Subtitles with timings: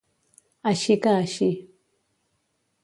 [0.71, 1.51] Així que així.